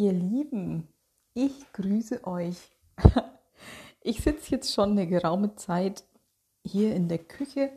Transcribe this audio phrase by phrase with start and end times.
[0.00, 0.86] Ihr Lieben,
[1.34, 2.56] ich grüße euch.
[4.00, 6.04] Ich sitze jetzt schon eine geraume Zeit
[6.64, 7.72] hier in der Küche,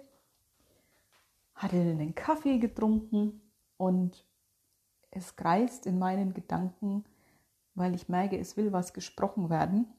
[1.55, 3.41] hatte einen Kaffee getrunken
[3.75, 4.23] und
[5.09, 7.03] es kreist in meinen Gedanken,
[7.73, 9.91] weil ich merke, es will was gesprochen werden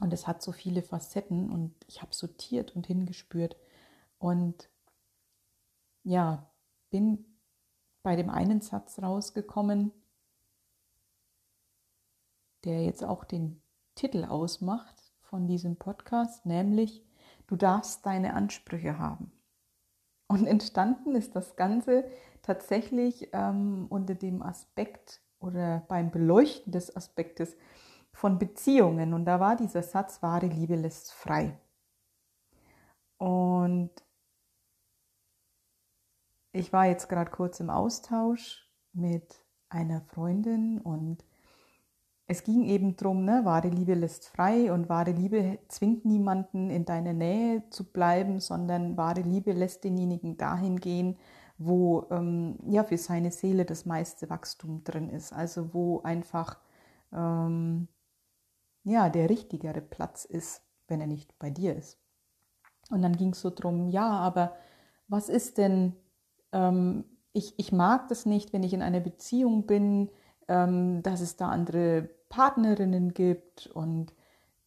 [0.00, 3.56] und es hat so viele Facetten und ich habe sortiert und hingespürt
[4.18, 4.70] und
[6.02, 6.50] ja,
[6.88, 7.26] bin
[8.02, 9.92] bei dem einen Satz rausgekommen,
[12.64, 13.62] der jetzt auch den
[13.94, 17.04] Titel ausmacht von diesem Podcast, nämlich
[17.46, 19.32] du darfst deine Ansprüche haben.
[20.28, 22.04] Und entstanden ist das Ganze
[22.40, 27.56] tatsächlich ähm, unter dem Aspekt oder beim Beleuchten des Aspektes
[28.12, 29.12] von Beziehungen.
[29.14, 31.58] Und da war dieser Satz, wahre Liebe lässt frei.
[33.18, 33.90] Und
[36.52, 41.24] ich war jetzt gerade kurz im Austausch mit einer Freundin und
[42.26, 46.84] es ging eben darum, ne, wahre Liebe lässt frei und wahre Liebe zwingt niemanden in
[46.84, 51.18] deiner Nähe zu bleiben, sondern wahre Liebe lässt denjenigen dahin gehen,
[51.58, 55.32] wo ähm, ja für seine Seele das meiste Wachstum drin ist.
[55.32, 56.58] Also wo einfach
[57.12, 57.88] ähm,
[58.84, 61.98] ja der richtigere Platz ist, wenn er nicht bei dir ist.
[62.90, 64.54] Und dann ging es so drum, ja, aber
[65.08, 65.94] was ist denn,
[66.52, 70.10] ähm, ich, ich mag das nicht, wenn ich in einer Beziehung bin,
[70.48, 74.14] ähm, dass es da andere Partnerinnen gibt und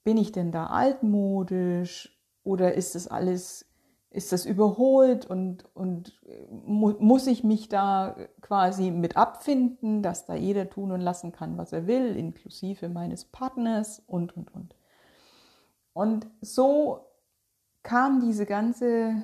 [0.04, 3.66] bin ich denn da altmodisch oder ist das alles,
[4.12, 10.36] ist das überholt und, und mu muss ich mich da quasi mit abfinden, dass da
[10.36, 14.76] jeder tun und lassen kann, was er will, inklusive meines Partners und, und, und.
[15.94, 17.00] Und so
[17.82, 19.24] kam diese ganze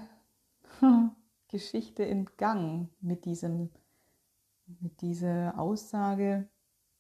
[1.50, 3.70] Geschichte in Gang mit diesem,
[4.80, 6.50] mit dieser Aussage,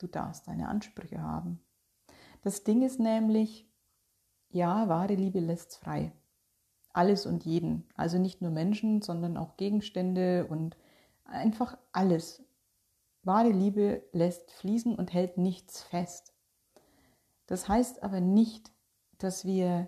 [0.01, 1.63] Du darfst deine Ansprüche haben.
[2.41, 3.69] Das Ding ist nämlich,
[4.49, 6.11] ja, wahre Liebe lässt frei.
[6.91, 7.87] Alles und jeden.
[7.95, 10.75] Also nicht nur Menschen, sondern auch Gegenstände und
[11.23, 12.43] einfach alles.
[13.21, 16.33] Wahre Liebe lässt fließen und hält nichts fest.
[17.45, 18.71] Das heißt aber nicht,
[19.19, 19.87] dass wir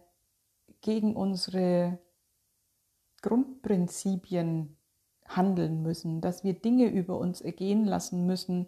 [0.82, 1.98] gegen unsere
[3.24, 4.78] Grundprinzipien
[5.36, 8.68] handeln müssen, dass wir Dinge über uns ergehen lassen müssen,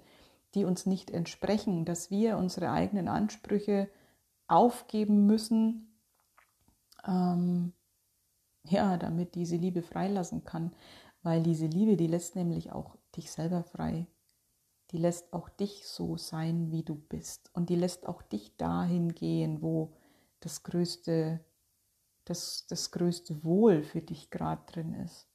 [0.53, 3.89] die uns nicht entsprechen, dass wir unsere eigenen Ansprüche
[4.47, 5.99] aufgeben müssen,
[7.05, 7.73] ähm,
[8.63, 10.73] ja, damit diese Liebe freilassen kann.
[11.23, 14.07] Weil diese Liebe, die lässt nämlich auch dich selber frei.
[14.91, 17.49] Die lässt auch dich so sein, wie du bist.
[17.53, 19.93] Und die lässt auch dich dahin gehen, wo
[20.39, 21.43] das größte,
[22.25, 25.27] das, das größte Wohl für dich gerade drin ist.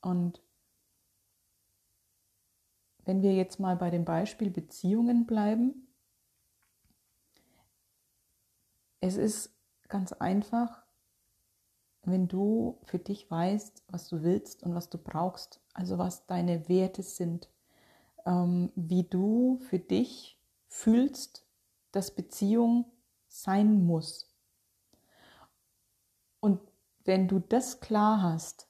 [0.00, 0.42] Und
[3.04, 5.86] wenn wir jetzt mal bei dem Beispiel Beziehungen bleiben,
[9.00, 9.54] es ist
[9.88, 10.84] ganz einfach,
[12.02, 16.68] wenn du für dich weißt, was du willst und was du brauchst, also was deine
[16.68, 17.50] Werte sind,
[18.24, 21.46] ähm, wie du für dich fühlst,
[21.92, 22.86] dass Beziehung
[23.28, 24.28] sein muss.
[26.40, 26.60] Und
[27.04, 28.65] wenn du das klar hast,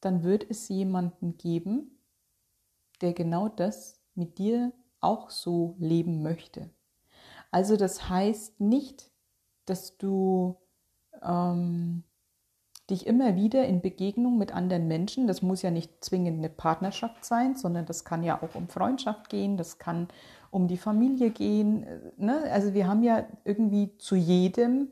[0.00, 1.98] dann wird es jemanden geben,
[3.00, 6.70] der genau das mit dir auch so leben möchte.
[7.50, 9.10] Also das heißt nicht,
[9.64, 10.56] dass du
[11.22, 12.04] ähm,
[12.90, 17.24] dich immer wieder in Begegnung mit anderen Menschen, das muss ja nicht zwingend eine Partnerschaft
[17.24, 20.08] sein, sondern das kann ja auch um Freundschaft gehen, das kann
[20.50, 21.86] um die Familie gehen.
[22.16, 22.42] Ne?
[22.50, 24.88] Also wir haben ja irgendwie zu jedem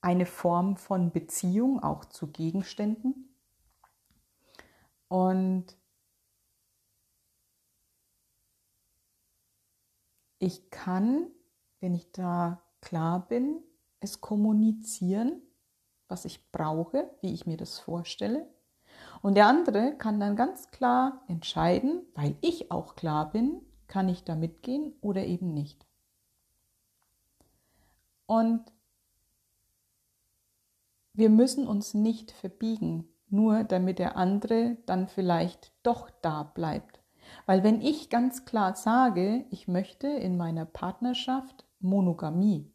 [0.00, 3.29] eine Form von Beziehung, auch zu Gegenständen.
[5.10, 5.76] Und
[10.38, 11.26] ich kann,
[11.80, 13.60] wenn ich da klar bin,
[13.98, 15.42] es kommunizieren,
[16.06, 18.48] was ich brauche, wie ich mir das vorstelle.
[19.20, 24.22] Und der andere kann dann ganz klar entscheiden, weil ich auch klar bin, kann ich
[24.22, 25.84] da mitgehen oder eben nicht.
[28.26, 28.72] Und
[31.14, 37.00] wir müssen uns nicht verbiegen nur damit der andere dann vielleicht doch da bleibt.
[37.46, 42.72] Weil wenn ich ganz klar sage, ich möchte in meiner Partnerschaft Monogamie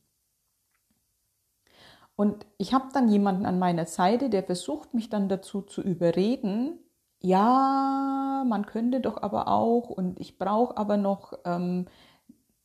[2.15, 6.79] und ich habe dann jemanden an meiner Seite, der versucht mich dann dazu zu überreden,
[7.21, 11.87] ja, man könnte doch aber auch und ich brauche aber noch ähm,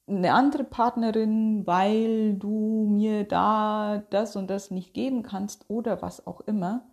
[0.06, 6.26] eine andere Partnerin, weil du mir da das und das nicht geben kannst oder was
[6.26, 6.84] auch immer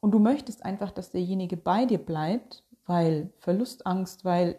[0.00, 4.58] und du möchtest einfach, dass derjenige bei dir bleibt, weil Verlustangst, weil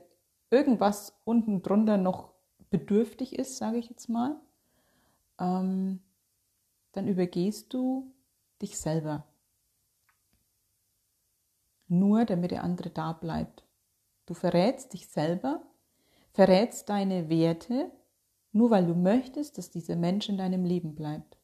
[0.50, 2.32] irgendwas unten drunter noch
[2.70, 4.40] bedürftig ist, sage ich jetzt mal,
[5.40, 6.00] ähm,
[6.94, 8.12] dann übergehst du
[8.62, 9.26] dich selber.
[11.88, 13.66] Nur damit der andere da bleibt.
[14.26, 15.62] Du verrätst dich selber,
[16.32, 17.92] verrätst deine Werte,
[18.54, 21.38] nur weil du möchtest, dass dieser Mensch in deinem Leben bleibt.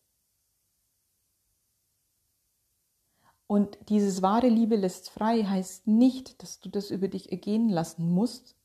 [3.48, 8.12] Und dieses wahre Liebe lässt frei heißt nicht, dass du das über dich ergehen lassen
[8.12, 8.58] musst,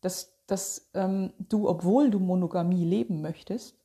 [0.00, 3.76] dass, dass ähm, du, obwohl du Monogamie leben möchtest,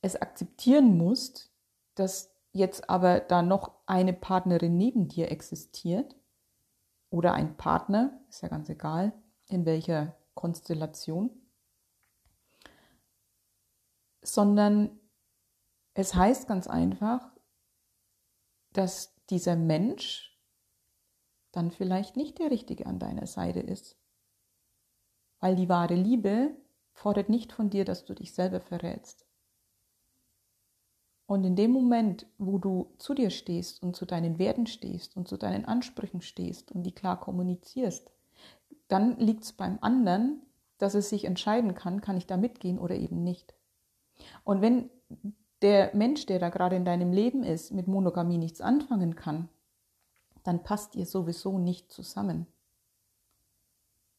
[0.00, 1.50] es akzeptieren musst,
[1.94, 6.16] dass jetzt aber da noch eine Partnerin neben dir existiert
[7.10, 9.12] oder ein Partner, ist ja ganz egal,
[9.46, 11.30] in welcher Konstellation,
[14.22, 14.98] sondern
[15.94, 17.30] es heißt ganz einfach,
[18.72, 20.38] dass dieser Mensch
[21.52, 23.96] dann vielleicht nicht der Richtige an deiner Seite ist.
[25.40, 26.54] Weil die wahre Liebe
[26.92, 29.26] fordert nicht von dir, dass du dich selber verrätst.
[31.26, 35.28] Und in dem Moment, wo du zu dir stehst und zu deinen Werten stehst und
[35.28, 38.12] zu deinen Ansprüchen stehst und die klar kommunizierst,
[38.88, 40.42] dann liegt es beim anderen,
[40.76, 43.54] dass es sich entscheiden kann, kann ich da mitgehen oder eben nicht.
[44.44, 44.90] Und wenn
[45.62, 49.48] der Mensch, der da gerade in deinem Leben ist, mit Monogamie nichts anfangen kann,
[50.42, 52.46] dann passt ihr sowieso nicht zusammen.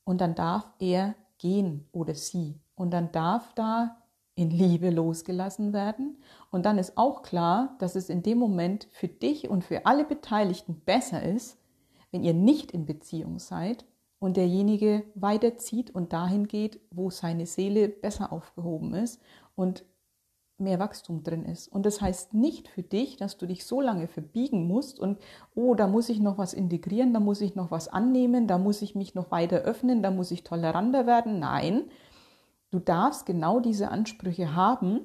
[0.06, 2.60] Und dann darf er gehen oder sie.
[2.76, 3.98] Und dann darf da
[4.36, 6.18] in Liebe losgelassen werden.
[6.52, 10.06] Und dann ist auch klar, dass es in dem Moment für dich und für alle
[10.06, 11.58] Beteiligten besser ist,
[12.12, 13.86] wenn ihr nicht in Beziehung seid
[14.20, 19.22] und derjenige weiterzieht und dahin geht, wo seine Seele besser aufgehoben ist
[19.56, 19.86] und
[20.64, 21.68] mehr Wachstum drin ist.
[21.68, 25.20] Und das heißt nicht für dich, dass du dich so lange verbiegen musst und,
[25.56, 28.82] oh, da muss ich noch was integrieren, da muss ich noch was annehmen, da muss
[28.82, 31.40] ich mich noch weiter öffnen, da muss ich toleranter werden.
[31.40, 31.84] Nein,
[32.72, 35.02] du darfst genau diese Ansprüche haben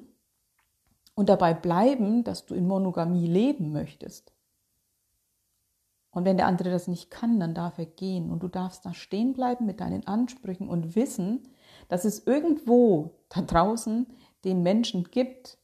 [1.15, 4.33] und dabei bleiben, dass du in Monogamie leben möchtest.
[6.11, 8.93] Und wenn der andere das nicht kann, dann darf er gehen und du darfst da
[8.93, 11.47] stehen bleiben mit deinen Ansprüchen und wissen,
[11.87, 14.07] dass es irgendwo da draußen
[14.43, 15.57] den Menschen gibt,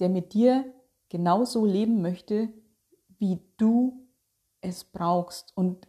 [0.00, 0.64] der mit dir
[1.08, 2.48] genauso leben möchte,
[3.18, 4.06] wie du
[4.60, 5.86] es brauchst und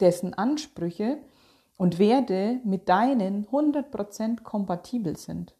[0.00, 1.18] dessen Ansprüche
[1.76, 5.54] und Werte mit deinen 100% kompatibel sind.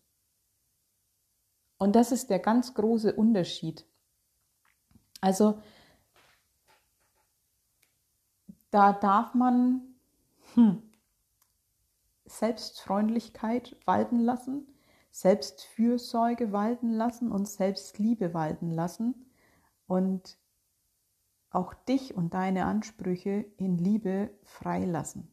[1.78, 3.86] Und das ist der ganz große Unterschied.
[5.20, 5.60] Also
[8.70, 9.82] da darf man
[10.54, 10.82] hm,
[12.24, 14.66] Selbstfreundlichkeit walten lassen,
[15.16, 19.14] Selbstfürsorge walten lassen und Selbstliebe walten lassen
[19.86, 20.36] und
[21.48, 25.32] auch dich und deine Ansprüche in Liebe freilassen.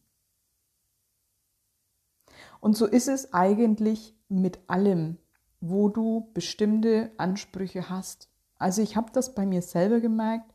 [2.62, 5.18] Und so ist es eigentlich mit allem,
[5.60, 8.30] wo du bestimmte Ansprüche hast.
[8.56, 10.50] Also ich habe das bei mir selber gemerkt,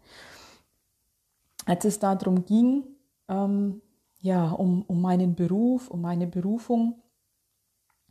[1.67, 2.85] als es darum ging,
[3.29, 3.83] ähm,
[4.23, 7.03] ja, um, um meinen Beruf, um meine Berufung,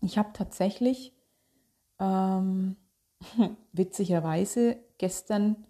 [0.01, 1.13] ich habe tatsächlich
[1.99, 2.77] ähm,
[3.71, 5.65] witzigerweise gestern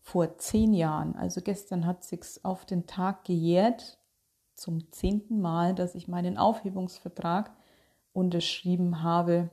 [0.00, 3.98] vor zehn Jahren, also gestern hat sich's auf den Tag gejährt,
[4.54, 7.56] zum zehnten Mal, dass ich meinen Aufhebungsvertrag
[8.12, 9.50] unterschrieben habe.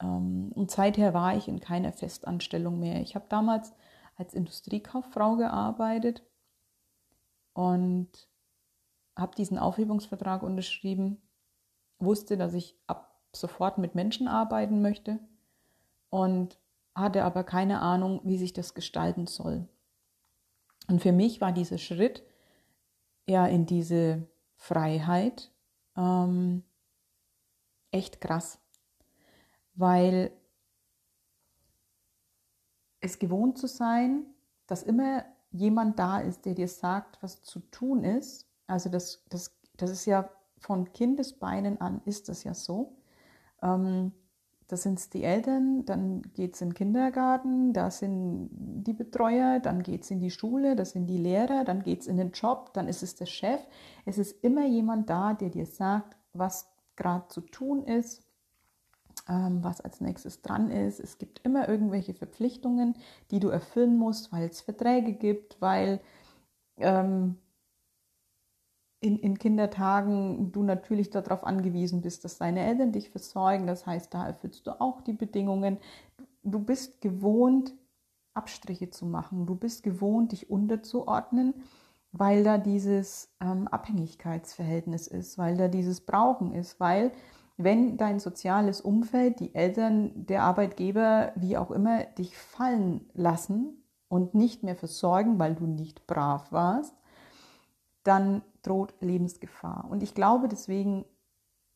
[0.00, 3.00] Ähm, und seither war ich in keiner Festanstellung mehr.
[3.00, 3.74] Ich habe damals
[4.16, 6.22] als Industriekauffrau gearbeitet
[7.52, 8.08] und
[9.16, 11.20] habe diesen Aufhebungsvertrag unterschrieben
[12.04, 15.18] wusste, dass ich ab sofort mit Menschen arbeiten möchte
[16.10, 16.58] und
[16.94, 19.66] hatte aber keine Ahnung, wie sich das gestalten soll.
[20.88, 22.22] Und für mich war dieser Schritt
[23.26, 25.50] ja in diese Freiheit
[25.96, 26.62] ähm,
[27.90, 28.58] echt krass,
[29.74, 30.32] weil
[33.00, 34.26] es gewohnt zu sein,
[34.66, 38.48] dass immer jemand da ist, der dir sagt, was zu tun ist.
[38.66, 40.30] Also das, das, das ist ja
[40.62, 42.96] von Kindesbeinen an ist das ja so.
[43.62, 44.12] Ähm,
[44.68, 49.82] das sind die Eltern, dann geht es in den Kindergarten, da sind die Betreuer, dann
[49.82, 52.72] geht es in die Schule, das sind die Lehrer, dann geht es in den Job,
[52.72, 53.60] dann ist es der Chef.
[54.06, 58.22] Es ist immer jemand da, der dir sagt, was gerade zu tun ist,
[59.28, 61.00] ähm, was als nächstes dran ist.
[61.00, 62.96] Es gibt immer irgendwelche Verpflichtungen,
[63.30, 66.00] die du erfüllen musst, weil es Verträge gibt, weil
[66.78, 67.36] ähm,
[69.02, 73.66] in, in Kindertagen du natürlich darauf angewiesen bist, dass deine Eltern dich versorgen.
[73.66, 75.78] Das heißt, da erfüllst du auch die Bedingungen.
[76.42, 77.74] Du bist gewohnt,
[78.34, 79.46] Abstriche zu machen.
[79.46, 81.54] Du bist gewohnt, dich unterzuordnen.
[82.12, 87.10] weil da dieses ähm, Abhängigkeitsverhältnis ist, weil da dieses Brauchen ist, weil
[87.56, 94.34] wenn dein soziales Umfeld, die Eltern, der Arbeitgeber, wie auch immer, dich fallen lassen und
[94.34, 96.94] nicht mehr versorgen, weil du nicht brav warst,
[98.02, 99.86] dann droht Lebensgefahr.
[99.88, 101.04] Und ich glaube deswegen,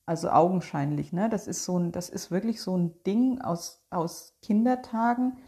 [0.06, 4.34] also augenscheinlich, ne, das ist so ein, das ist wirklich so ein Ding aus, aus
[4.42, 5.38] Kindertagen,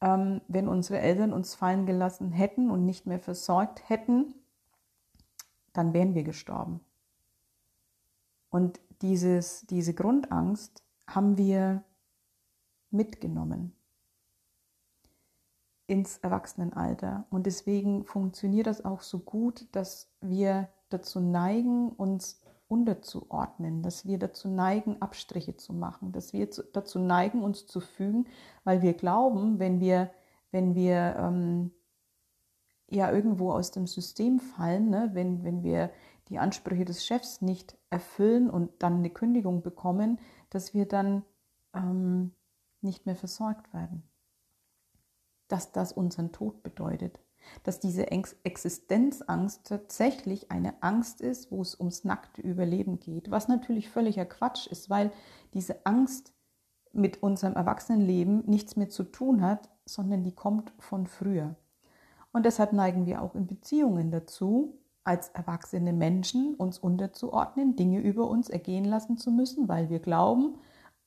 [0.00, 4.34] ähm, wenn unsere Eltern uns fallen gelassen hätten und nicht mehr versorgt hätten,
[5.72, 6.80] dann wären wir gestorben.
[8.50, 11.82] Und dieses, diese Grundangst haben wir
[12.90, 13.77] mitgenommen
[15.88, 17.24] ins Erwachsenenalter.
[17.30, 24.18] Und deswegen funktioniert das auch so gut, dass wir dazu neigen, uns unterzuordnen, dass wir
[24.18, 28.26] dazu neigen, Abstriche zu machen, dass wir dazu neigen, uns zu fügen,
[28.64, 30.10] weil wir glauben, wenn wir,
[30.50, 31.70] wenn wir ähm,
[32.90, 35.90] ja irgendwo aus dem System fallen, ne, wenn, wenn wir
[36.28, 40.18] die Ansprüche des Chefs nicht erfüllen und dann eine Kündigung bekommen,
[40.50, 41.24] dass wir dann
[41.72, 42.32] ähm,
[42.82, 44.02] nicht mehr versorgt werden.
[45.48, 47.20] Dass das unseren Tod bedeutet.
[47.64, 53.30] Dass diese Existenzangst tatsächlich eine Angst ist, wo es ums nackte Überleben geht.
[53.30, 55.10] Was natürlich völliger Quatsch ist, weil
[55.54, 56.34] diese Angst
[56.92, 61.56] mit unserem Erwachsenenleben nichts mehr zu tun hat, sondern die kommt von früher.
[62.32, 68.28] Und deshalb neigen wir auch in Beziehungen dazu, als erwachsene Menschen uns unterzuordnen, Dinge über
[68.28, 70.56] uns ergehen lassen zu müssen, weil wir glauben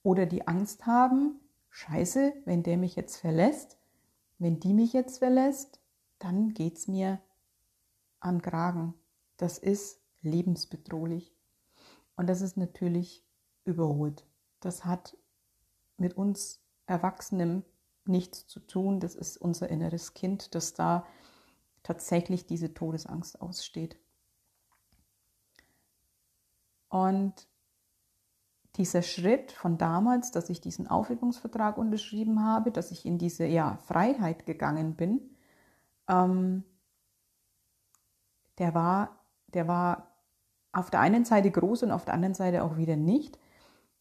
[0.01, 3.77] oder die Angst haben, scheiße, wenn der mich jetzt verlässt,
[4.41, 5.79] wenn die mich jetzt verlässt,
[6.17, 7.21] dann geht es mir
[8.19, 8.95] an Kragen.
[9.37, 11.35] Das ist lebensbedrohlich.
[12.15, 13.23] Und das ist natürlich
[13.65, 14.25] überholt.
[14.59, 15.15] Das hat
[15.97, 17.63] mit uns Erwachsenen
[18.05, 18.99] nichts zu tun.
[18.99, 21.05] Das ist unser inneres Kind, das da
[21.83, 23.95] tatsächlich diese Todesangst aussteht.
[26.89, 27.47] Und
[28.77, 33.77] dieser Schritt von damals, dass ich diesen Aufhebungsvertrag unterschrieben habe, dass ich in diese ja,
[33.85, 35.19] Freiheit gegangen bin,
[36.07, 36.63] ähm,
[38.57, 40.11] der, war, der war
[40.71, 43.37] auf der einen Seite groß und auf der anderen Seite auch wieder nicht.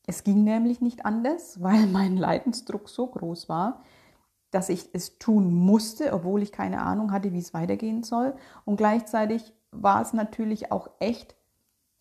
[0.07, 3.83] Es ging nämlich nicht anders, weil mein Leidensdruck so groß war,
[4.51, 8.35] dass ich es tun musste, obwohl ich keine Ahnung hatte, wie es weitergehen soll.
[8.65, 11.37] Und gleichzeitig war es natürlich auch echt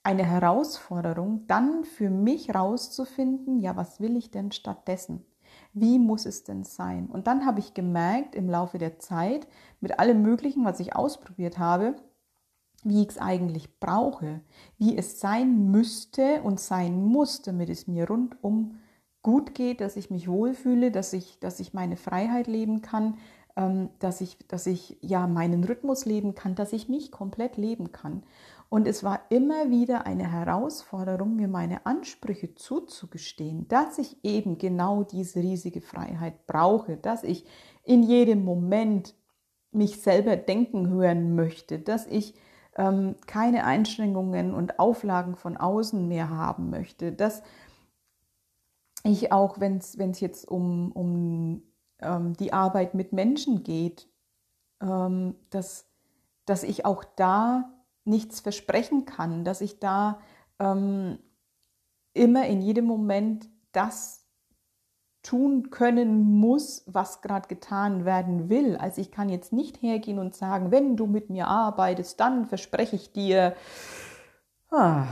[0.03, 5.25] eine Herausforderung, dann für mich rauszufinden, ja, was will ich denn stattdessen?
[5.73, 7.07] Wie muss es denn sein?
[7.07, 9.47] Und dann habe ich gemerkt im Laufe der Zeit,
[9.81, 11.95] mit allem Möglichen, was ich ausprobiert habe,
[12.83, 14.41] wie ich es eigentlich brauche,
[14.77, 18.79] wie es sein müsste und sein muss, damit es mir rundum
[19.21, 23.17] gut geht, dass ich mich wohlfühle, dass ich, dass ich meine Freiheit leben kann,
[23.57, 27.91] ähm, dass, ich, dass ich ja meinen Rhythmus leben kann, dass ich mich komplett leben
[27.91, 28.23] kann.
[28.69, 35.03] Und es war immer wieder eine Herausforderung, mir meine Ansprüche zuzugestehen, dass ich eben genau
[35.03, 37.45] diese riesige Freiheit brauche, dass ich
[37.83, 39.15] in jedem Moment
[39.71, 42.35] mich selber denken hören möchte, dass ich
[42.75, 47.41] ähm, keine Einschränkungen und Auflagen von außen mehr haben möchte, dass
[49.03, 51.63] ich auch, wenn es jetzt um, um
[51.99, 54.07] ähm, die Arbeit mit Menschen geht,
[54.81, 55.87] ähm, dass,
[56.45, 57.78] dass ich auch da
[58.09, 60.19] nichts versprechen kann, dass ich da
[60.59, 61.19] ähm,
[62.13, 64.25] immer in jedem Moment das
[65.21, 68.77] tun können muss, was gerade getan werden will.
[68.77, 72.95] Also ich kann jetzt nicht hergehen und sagen, wenn du mit mir arbeitest, dann verspreche
[72.95, 73.55] ich dir
[74.71, 75.05] ah,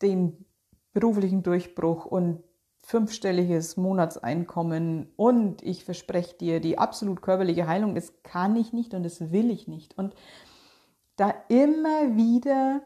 [0.00, 0.44] den
[0.92, 2.42] beruflichen Durchbruch und
[2.86, 9.02] fünfstelliges Monatseinkommen und ich verspreche dir die absolut körperliche Heilung, das kann ich nicht und
[9.02, 9.98] das will ich nicht.
[9.98, 10.14] Und
[11.16, 12.82] da immer wieder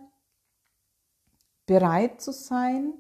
[1.67, 2.95] bereit zu sein,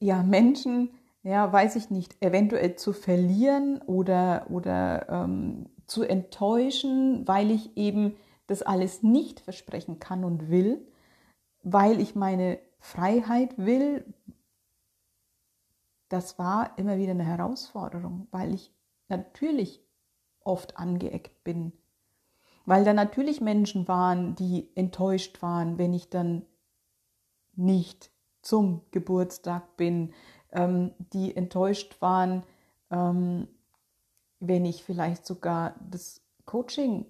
[0.00, 0.90] ja, Menschen,
[1.22, 8.16] ja, weiß ich nicht, eventuell zu verlieren oder, oder ähm, zu enttäuschen, weil ich eben
[8.46, 10.86] das alles nicht versprechen kann und will,
[11.62, 14.04] weil ich meine Freiheit will,
[16.08, 18.72] das war immer wieder eine Herausforderung, weil ich
[19.08, 19.82] natürlich
[20.40, 21.72] oft angeeckt bin.
[22.68, 26.42] Weil da natürlich Menschen waren, die enttäuscht waren, wenn ich dann
[27.56, 28.10] nicht
[28.42, 30.12] zum Geburtstag bin,
[30.52, 32.42] ähm, die enttäuscht waren,
[32.90, 33.48] ähm,
[34.38, 37.06] wenn ich vielleicht sogar das Coaching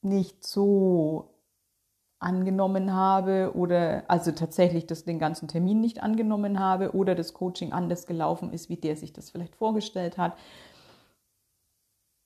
[0.00, 1.30] nicht so
[2.18, 7.72] angenommen habe oder also tatsächlich das, den ganzen Termin nicht angenommen habe oder das Coaching
[7.72, 10.36] anders gelaufen ist, wie der sich das vielleicht vorgestellt hat.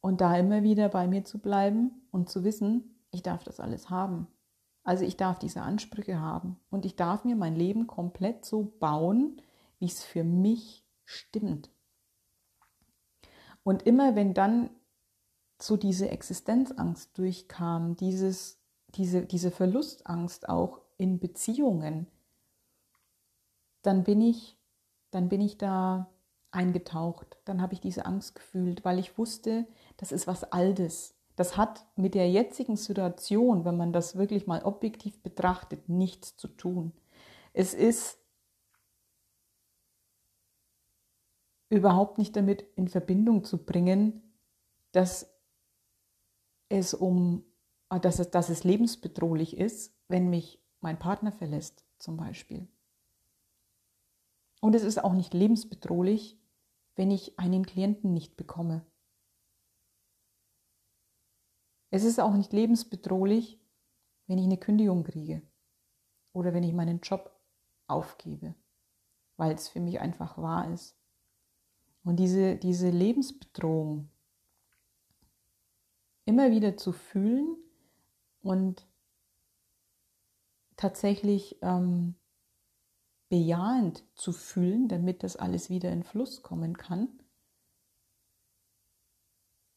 [0.01, 3.91] Und da immer wieder bei mir zu bleiben und zu wissen, ich darf das alles
[3.91, 4.27] haben.
[4.83, 9.43] Also ich darf diese Ansprüche haben und ich darf mir mein Leben komplett so bauen,
[9.79, 11.71] wie es für mich stimmt.
[13.63, 14.71] Und immer wenn dann
[15.61, 18.59] so diese Existenzangst durchkam, dieses,
[18.95, 22.07] diese, diese Verlustangst auch in Beziehungen,
[23.83, 24.57] dann bin ich,
[25.11, 26.11] dann bin ich da
[26.51, 27.39] eingetaucht.
[27.45, 31.16] Dann habe ich diese Angst gefühlt, weil ich wusste, das ist was Altes.
[31.37, 36.49] Das hat mit der jetzigen Situation, wenn man das wirklich mal objektiv betrachtet, nichts zu
[36.49, 36.93] tun.
[37.53, 38.19] Es ist
[41.69, 44.23] überhaupt nicht damit in Verbindung zu bringen,
[44.93, 45.31] dass
[46.69, 47.45] es um,
[47.91, 52.67] dass es, dass es lebensbedrohlich ist, wenn mich mein Partner verlässt, zum Beispiel.
[54.61, 56.39] Und es ist auch nicht lebensbedrohlich,
[56.95, 58.87] wenn ich einen Klienten nicht bekomme.
[61.91, 63.61] Es ist auch nicht lebensbedrohlich,
[64.27, 65.43] wenn ich eine Kündigung kriege
[66.33, 67.39] oder wenn ich meinen Job
[67.87, 68.55] aufgebe,
[69.37, 70.97] weil es für mich einfach wahr ist.
[72.05, 74.09] Und diese, diese Lebensbedrohung
[76.25, 77.57] immer wieder zu fühlen
[78.43, 78.87] und
[80.77, 82.15] tatsächlich ähm,
[83.29, 87.09] bejahend zu fühlen, damit das alles wieder in Fluss kommen kann.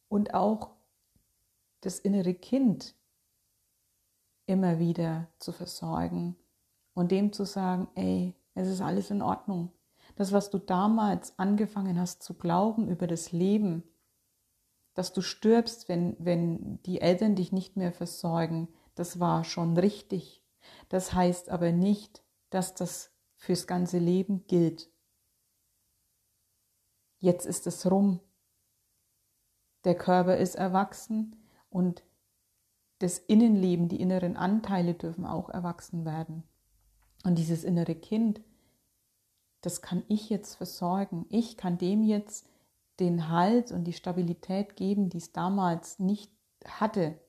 [0.08, 0.76] Und auch
[1.82, 2.96] das innere Kind
[4.46, 6.36] immer wieder zu versorgen
[6.94, 9.72] und dem zu sagen, ey, es ist alles in Ordnung.
[10.16, 13.84] Das, was du damals angefangen hast zu glauben über das Leben,
[14.96, 20.44] dass du stirbst, wenn, wenn die Eltern dich nicht mehr versorgen, das war schon richtig.
[20.90, 24.92] Das heißt aber nicht, dass das fürs ganze Leben gilt.
[27.20, 28.20] Jetzt ist es rum.
[29.86, 31.39] Der Körper ist erwachsen
[31.70, 32.04] und
[33.00, 36.44] das Innenleben, die inneren Anteile dürfen auch erwachsen werden.
[37.24, 38.42] Und dieses innere Kind,
[39.62, 41.26] das kann ich jetzt versorgen.
[41.30, 42.50] Ich kann dem jetzt
[43.00, 46.32] den Halt und die Stabilität geben, die es damals nicht
[46.66, 47.20] hatte.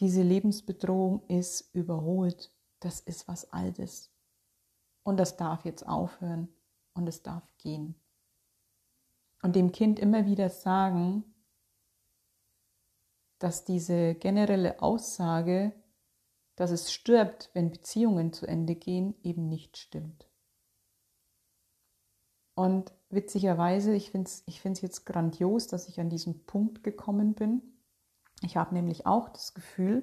[0.00, 2.52] Diese Lebensbedrohung ist überholt.
[2.80, 4.12] Das ist was Altes.
[5.02, 6.48] Und das darf jetzt aufhören
[6.94, 7.94] und es darf gehen.
[9.42, 11.24] Und dem Kind immer wieder sagen,
[13.38, 15.72] dass diese generelle Aussage,
[16.56, 20.28] dass es stirbt, wenn Beziehungen zu Ende gehen, eben nicht stimmt.
[22.54, 27.62] Und witzigerweise, ich finde es ich jetzt grandios, dass ich an diesen Punkt gekommen bin.
[28.42, 30.02] Ich habe nämlich auch das Gefühl,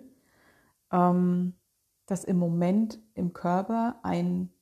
[0.92, 1.56] ähm,
[2.06, 4.54] dass im Moment im Körper ein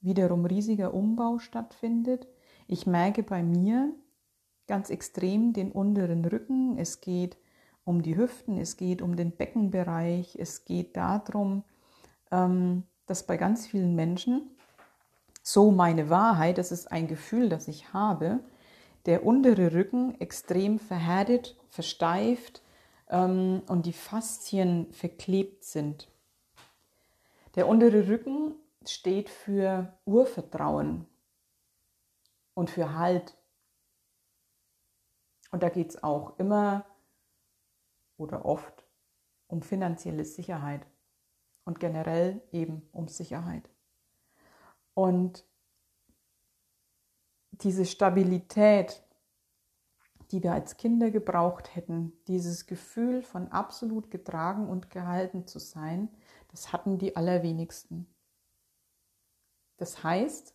[0.00, 2.26] wiederum riesiger Umbau stattfindet.
[2.66, 3.94] Ich merke bei mir
[4.66, 6.78] ganz extrem den unteren Rücken.
[6.78, 7.36] Es geht
[7.84, 11.64] um die Hüften, es geht um den Beckenbereich, es geht darum,
[12.30, 14.50] ähm, dass bei ganz vielen Menschen,
[15.42, 18.40] so meine Wahrheit, das ist ein Gefühl, das ich habe,
[19.06, 22.62] der untere Rücken extrem verhärtet, versteift
[23.08, 26.08] ähm, und die Faszien verklebt sind.
[27.56, 28.54] Der untere Rücken
[28.86, 31.06] steht für Urvertrauen
[32.54, 33.36] und für Halt.
[35.50, 36.86] Und da geht es auch immer
[38.22, 38.84] oder oft
[39.48, 40.86] um finanzielle Sicherheit
[41.64, 43.68] und generell eben um Sicherheit.
[44.94, 45.44] Und
[47.50, 49.02] diese Stabilität,
[50.30, 56.08] die wir als Kinder gebraucht hätten, dieses Gefühl von absolut getragen und gehalten zu sein,
[56.48, 58.06] das hatten die allerwenigsten.
[59.76, 60.54] Das heißt,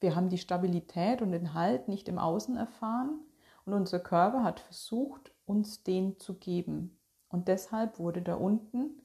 [0.00, 3.20] wir haben die Stabilität und den Halt nicht im Außen erfahren
[3.64, 6.98] und unser Körper hat versucht, uns den zu geben.
[7.28, 9.02] Und deshalb wurde da unten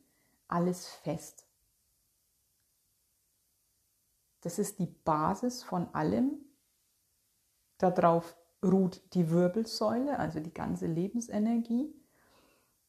[0.48, 1.46] alles fest.
[4.42, 6.40] Das ist die Basis von allem.
[7.78, 11.94] Darauf ruht die Wirbelsäule, also die ganze Lebensenergie.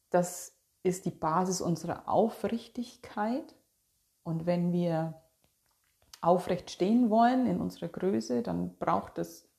[0.09, 3.55] Das ist die Basis unserer Aufrichtigkeit.
[4.23, 5.21] Und wenn wir
[6.21, 9.49] aufrecht stehen wollen in unserer Größe, dann braucht es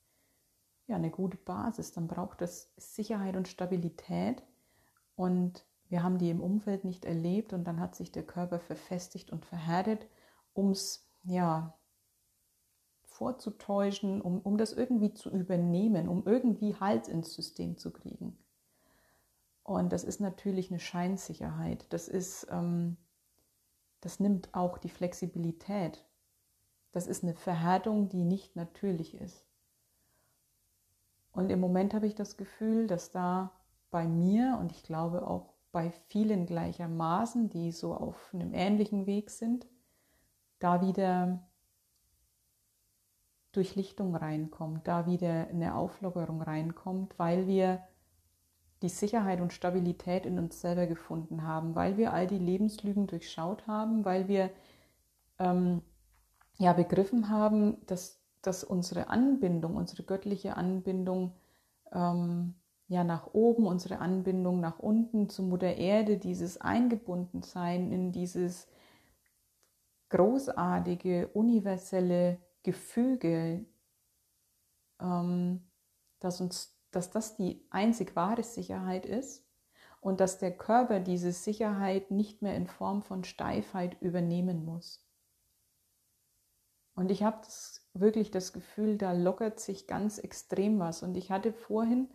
[0.87, 4.43] ja eine gute Basis, dann braucht es Sicherheit und Stabilität
[5.15, 9.31] und wir haben die im Umfeld nicht erlebt und dann hat sich der Körper verfestigt
[9.31, 10.07] und verhärtet,
[10.53, 11.77] um es ja
[13.03, 18.37] vorzutäuschen, um, um das irgendwie zu übernehmen, um irgendwie Halt ins System zu kriegen.
[19.63, 21.85] Und das ist natürlich eine Scheinsicherheit.
[21.89, 22.97] Das ist, ähm,
[24.01, 26.05] das nimmt auch die Flexibilität
[26.95, 29.44] das ist eine Verhärtung, die nicht natürlich ist.
[31.35, 33.51] Und im Moment habe ich das Gefühl, dass da
[33.91, 39.29] bei mir und ich glaube auch bei vielen gleichermaßen, die so auf einem ähnlichen Weg
[39.29, 39.67] sind,
[40.59, 41.45] da wieder
[43.51, 47.83] Durchlichtung reinkommt, da wieder eine Auflockerung reinkommt, weil wir
[48.81, 53.67] die Sicherheit und Stabilität in uns selber gefunden haben, weil wir all die Lebenslügen durchschaut
[53.67, 54.51] haben, weil wir
[55.39, 55.81] ähm,
[56.57, 61.33] ja begriffen haben, dass, dass unsere Anbindung, unsere göttliche Anbindung
[61.91, 62.55] ähm,
[62.87, 68.67] ja nach oben, unsere Anbindung nach unten zu Mutter Erde, dieses Eingebundensein in dieses
[70.09, 73.65] großartige, universelle Gefüge,
[74.99, 75.63] ähm,
[76.19, 79.43] dass, uns, dass das die einzig wahre Sicherheit ist
[79.99, 85.03] und dass der Körper diese Sicherheit nicht mehr in Form von Steifheit übernehmen muss.
[86.93, 87.41] Und ich habe
[87.99, 91.03] wirklich das Gefühl, da lockert sich ganz extrem was.
[91.03, 92.09] Und ich hatte vorhin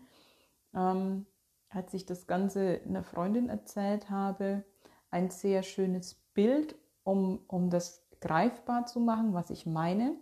[0.74, 1.26] ähm,
[1.70, 4.64] als ich das Ganze einer Freundin erzählt habe,
[5.10, 10.16] ein sehr schönes Bild, um, um das greifbar zu machen, was ich meine.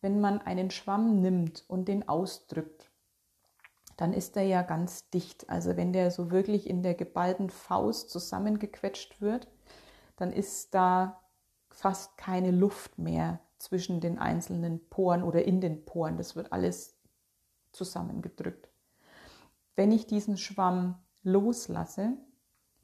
[0.00, 2.90] Wenn man einen Schwamm nimmt und den ausdrückt,
[3.96, 5.48] dann ist er ja ganz dicht.
[5.48, 9.48] Also wenn der so wirklich in der geballten Faust zusammengequetscht wird,
[10.16, 11.22] dann ist da
[11.70, 16.16] fast keine Luft mehr zwischen den einzelnen Poren oder in den Poren.
[16.16, 16.96] Das wird alles
[17.72, 18.68] zusammengedrückt.
[19.74, 22.16] Wenn ich diesen Schwamm loslasse,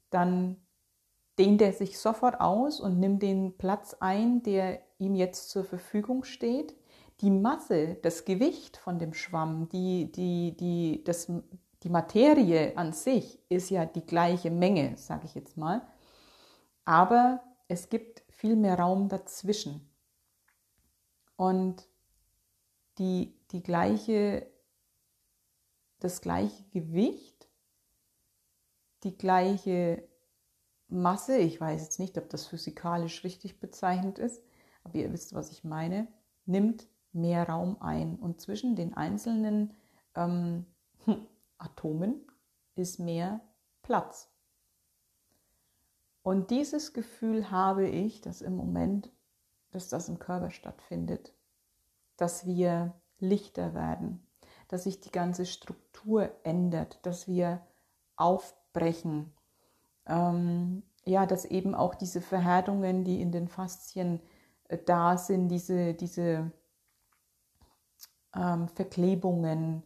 [0.09, 0.57] dann
[1.39, 6.23] dehnt er sich sofort aus und nimmt den Platz ein, der ihm jetzt zur Verfügung
[6.23, 6.75] steht.
[7.21, 11.31] Die Masse, das Gewicht von dem Schwamm, die, die, die, das,
[11.83, 15.81] die Materie an sich ist ja die gleiche Menge, sage ich jetzt mal.
[16.85, 19.89] Aber es gibt viel mehr Raum dazwischen.
[21.35, 21.87] Und
[22.97, 24.47] die, die gleiche
[26.03, 27.47] das gleiche Gewicht,
[29.03, 30.03] die gleiche
[30.89, 34.43] Masse, ich weiß jetzt nicht, ob das physikalisch richtig bezeichnet ist,
[34.83, 36.07] aber ihr wisst, was ich meine,
[36.45, 38.17] nimmt mehr Raum ein.
[38.17, 39.73] Und zwischen den einzelnen
[40.15, 40.65] ähm,
[41.57, 42.15] Atomen
[42.75, 43.39] ist mehr
[43.81, 44.29] Platz.
[46.21, 49.09] Und dieses Gefühl habe ich, dass im Moment,
[49.73, 51.33] dass das im Körper stattfindet,
[52.17, 54.25] dass wir lichter werden,
[54.67, 57.61] dass sich die ganze Struktur ändert, dass wir
[58.15, 59.33] aufbrechen.
[60.05, 64.21] Ähm, ja, dass eben auch diese Verhärtungen, die in den Faszien
[64.69, 66.51] äh, da sind, diese, diese
[68.35, 69.83] ähm, Verklebungen,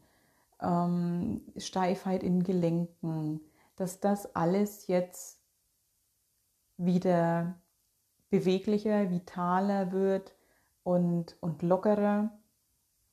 [0.62, 3.41] ähm, Steifheit in Gelenken,
[3.76, 5.39] dass das alles jetzt
[6.78, 7.56] wieder
[8.30, 10.36] beweglicher, vitaler wird
[10.84, 12.38] und, und lockerer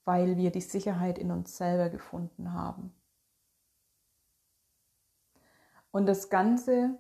[0.04, 2.94] weil wir die Sicherheit in uns selber gefunden haben.
[5.90, 6.98] Und das Ganze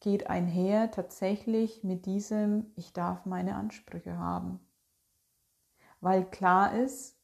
[0.00, 4.60] geht einher tatsächlich mit diesem, ich darf meine Ansprüche haben.
[6.00, 7.18] Weil klar ist,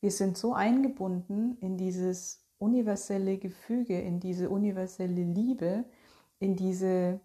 [0.00, 5.84] wir sind so eingebunden in dieses universelle Gefüge, in diese universelle Liebe,
[6.38, 7.20] in diese,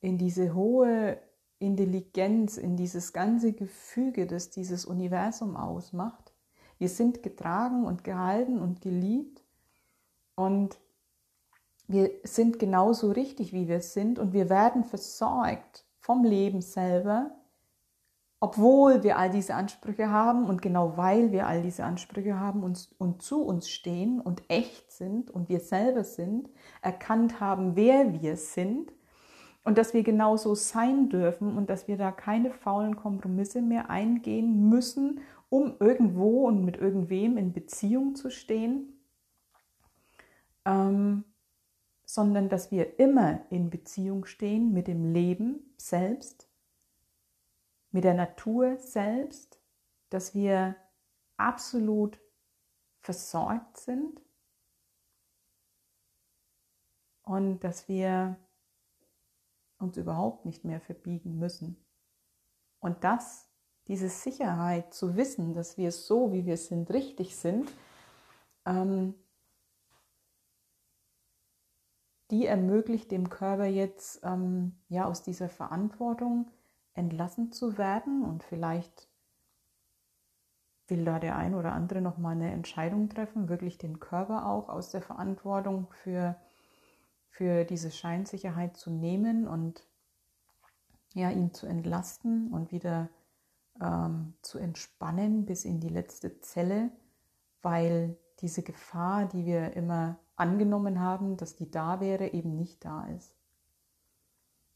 [0.00, 1.18] in diese hohe
[1.58, 6.32] Intelligenz, in dieses ganze Gefüge, das dieses Universum ausmacht.
[6.78, 9.44] Wir sind getragen und gehalten und geliebt
[10.34, 10.78] und
[11.86, 17.32] wir sind genauso richtig, wie wir sind und wir werden versorgt vom Leben selber,
[18.38, 22.88] obwohl wir all diese Ansprüche haben und genau weil wir all diese Ansprüche haben und,
[22.96, 26.48] und zu uns stehen und echt sind und wir selber sind,
[26.80, 28.92] erkannt haben, wer wir sind
[29.64, 34.68] und dass wir genauso sein dürfen und dass wir da keine faulen Kompromisse mehr eingehen
[34.68, 39.00] müssen, um irgendwo und mit irgendwem in Beziehung zu stehen,
[40.64, 41.24] ähm,
[42.04, 46.48] sondern dass wir immer in Beziehung stehen mit dem Leben selbst,
[47.90, 49.60] mit der Natur selbst,
[50.08, 50.76] dass wir
[51.36, 52.18] absolut
[53.00, 54.20] versorgt sind
[57.22, 58.36] und dass wir
[59.80, 61.76] uns überhaupt nicht mehr verbiegen müssen.
[62.80, 63.48] Und das,
[63.88, 67.70] diese Sicherheit zu wissen, dass wir so, wie wir sind, richtig sind,
[68.64, 69.14] ähm,
[72.30, 76.50] die ermöglicht dem Körper jetzt ähm, ja aus dieser Verantwortung
[76.94, 79.08] entlassen zu werden und vielleicht
[80.86, 84.68] will da der ein oder andere noch mal eine Entscheidung treffen, wirklich den Körper auch
[84.68, 86.36] aus der Verantwortung für
[87.30, 89.86] für diese Scheinsicherheit zu nehmen und
[91.14, 93.08] ja, ihn zu entlasten und wieder
[93.80, 96.90] ähm, zu entspannen bis in die letzte Zelle,
[97.62, 103.06] weil diese Gefahr, die wir immer angenommen haben, dass die da wäre, eben nicht da
[103.06, 103.34] ist.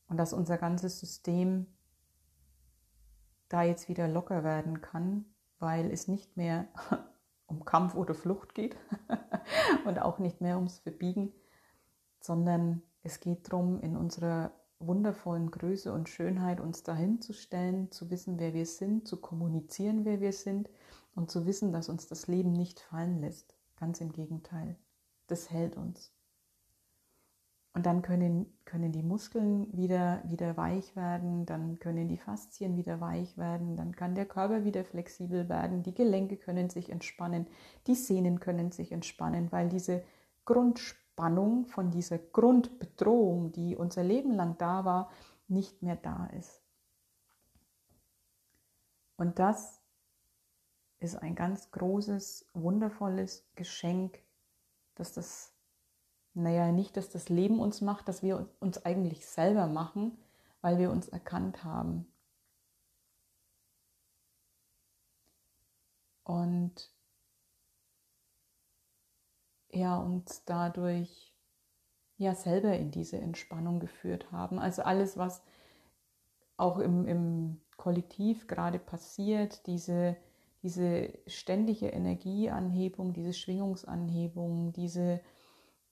[0.09, 1.67] Und dass unser ganzes System
[3.49, 5.25] da jetzt wieder locker werden kann,
[5.59, 6.67] weil es nicht mehr
[7.47, 8.77] um Kampf oder Flucht geht
[9.87, 11.33] und auch nicht mehr ums Verbiegen,
[12.25, 18.11] sondern es geht darum, in unserer wundervollen Größe und Schönheit uns dahin zu stellen, zu
[18.11, 20.71] wissen, wer wir sind, zu kommunizieren, wer wir sind
[21.15, 23.55] und zu wissen, dass uns das Leben nicht fallen lässt.
[23.79, 24.79] Ganz im Gegenteil,
[25.27, 26.13] das hält uns.
[27.75, 33.01] Und dann können, können die Muskeln wieder, wieder weich werden, dann können die Faszien wieder
[33.03, 37.49] weich werden, dann kann der Körper wieder flexibel werden, die Gelenke können sich entspannen,
[37.87, 40.05] die Sehnen können sich entspannen, weil diese
[40.47, 45.11] Grundspannung von dieser Grundbedrohung, die unser Leben lang da war,
[45.49, 46.61] nicht mehr da ist.
[49.17, 49.81] Und das
[50.99, 54.19] ist ein ganz großes, wundervolles Geschenk,
[54.97, 55.55] dass das
[56.35, 60.19] naja, nicht, dass das Leben uns macht, dass wir uns eigentlich selber machen,
[60.61, 62.07] weil wir uns erkannt haben.
[66.25, 66.91] Und
[69.75, 71.33] ja, uns dadurch
[72.17, 74.59] ja selber in diese Entspannung geführt haben.
[74.59, 75.43] Also alles, was
[76.57, 80.17] auch im, im Kollektiv gerade passiert, diese,
[80.63, 85.21] diese ständige Energieanhebung, diese Schwingungsanhebung, diese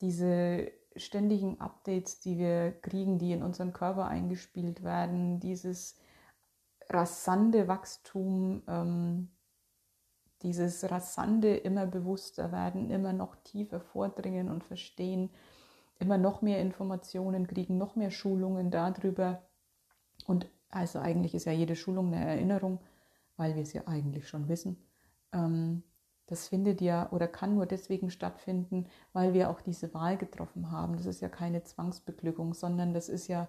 [0.02, 5.96] diese ständigen Updates, die wir kriegen, die in unseren Körper eingespielt werden, dieses
[6.90, 9.30] rasante Wachstum, ähm,
[10.42, 15.30] dieses rasante immer bewusster werden, immer noch tiefer vordringen und verstehen,
[15.98, 19.42] immer noch mehr Informationen kriegen, noch mehr Schulungen darüber.
[20.26, 22.80] Und also eigentlich ist ja jede Schulung eine Erinnerung,
[23.36, 24.76] weil wir es ja eigentlich schon wissen.
[25.32, 25.82] Ähm,
[26.26, 30.96] das findet ja oder kann nur deswegen stattfinden, weil wir auch diese Wahl getroffen haben.
[30.96, 33.48] Das ist ja keine Zwangsbeglückung, sondern das ist ja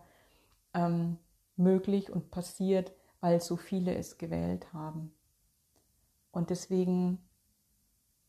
[0.74, 1.18] ähm,
[1.56, 5.14] möglich und passiert, weil so viele es gewählt haben.
[6.34, 7.20] Und deswegen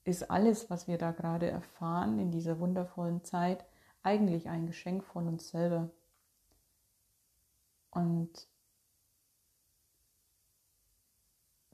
[0.05, 3.65] ist alles, was wir da gerade erfahren in dieser wundervollen Zeit,
[4.03, 5.91] eigentlich ein Geschenk von uns selber.
[7.91, 8.47] Und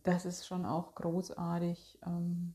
[0.04, 2.54] das ist schon auch großartig, ähm,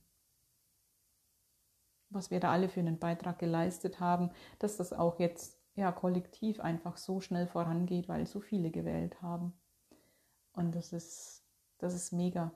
[2.09, 6.61] was wir da alle für einen Beitrag geleistet haben, dass das auch jetzt ja kollektiv
[6.61, 9.53] einfach so schnell vorangeht, weil so viele gewählt haben.
[10.53, 11.43] Und das ist,
[11.79, 12.53] das ist mega.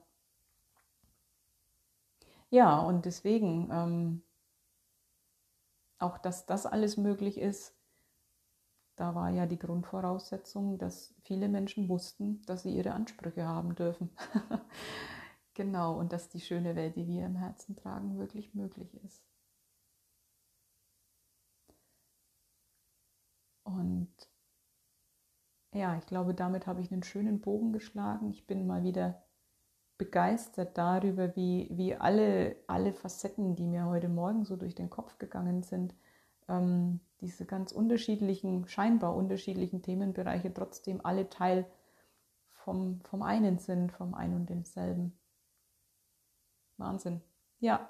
[2.52, 4.22] Ja, und deswegen, ähm,
[5.98, 7.74] auch dass das alles möglich ist,
[8.98, 14.12] da war ja die Grundvoraussetzung, dass viele Menschen wussten, dass sie ihre Ansprüche haben dürfen.
[15.56, 19.24] genau, und dass die schöne Welt, die wir im Herzen tragen, wirklich möglich ist.
[23.64, 24.10] Und
[25.74, 28.30] ja, ich glaube, damit habe ich einen schönen Bogen geschlagen.
[28.30, 29.24] Ich bin mal wieder
[30.00, 35.20] begeistert darüber, wie, wie alle, alle Facetten, die mir heute Morgen so durch den Kopf
[35.20, 35.94] gegangen sind,
[36.48, 41.68] ähm, diese ganz unterschiedlichen, scheinbar unterschiedlichen Themenbereiche trotzdem alle Teil
[42.54, 45.20] vom, vom einen sind, vom einen und demselben.
[46.78, 47.22] Wahnsinn.
[47.60, 47.90] Ja,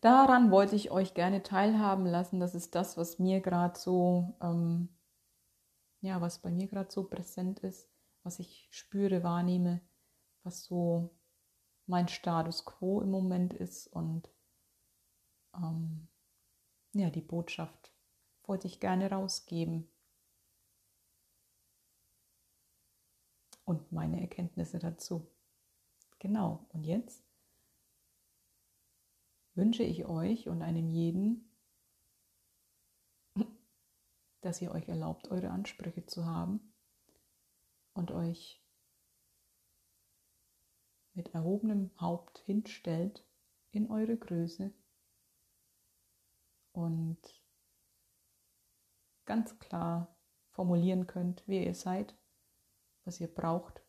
[0.00, 2.38] daran wollte ich euch gerne teilhaben lassen.
[2.38, 4.88] Das ist das, was mir gerade so, ähm,
[6.00, 7.88] ja, was bei mir gerade so präsent ist,
[8.22, 9.80] was ich spüre, wahrnehme,
[10.42, 11.10] was so
[11.86, 14.28] mein Status quo im Moment ist und
[15.54, 16.08] ähm,
[16.92, 17.92] ja, die Botschaft
[18.44, 19.88] wollte ich gerne rausgeben.
[23.64, 25.30] Und meine Erkenntnisse dazu.
[26.18, 27.22] Genau, und jetzt
[29.54, 31.56] wünsche ich euch und einem jeden,
[34.40, 36.74] dass ihr euch erlaubt, eure Ansprüche zu haben
[37.94, 38.59] und euch
[41.14, 43.24] mit erhobenem Haupt hinstellt
[43.72, 44.72] in eure Größe
[46.72, 47.18] und
[49.24, 50.16] ganz klar
[50.50, 52.16] formulieren könnt, wer ihr seid,
[53.04, 53.82] was ihr braucht.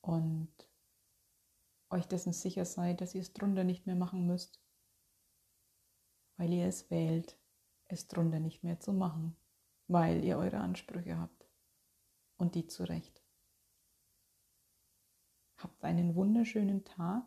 [0.00, 0.52] Und
[1.90, 4.60] euch dessen sicher seid, dass ihr es drunter nicht mehr machen müsst,
[6.36, 7.38] weil ihr es wählt,
[7.86, 9.36] es drunter nicht mehr zu machen,
[9.88, 11.35] weil ihr eure Ansprüche habt
[12.36, 13.22] und die zu Recht.
[15.58, 17.24] Habt einen wunderschönen Tag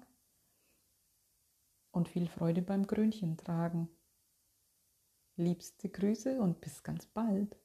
[1.92, 3.90] und viel Freude beim Krönchen tragen.
[5.36, 7.58] Liebste Grüße und bis ganz bald.